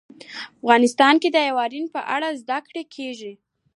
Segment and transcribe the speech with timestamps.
[0.61, 3.33] افغانستان کې د یورانیم په اړه زده کړه کېږي.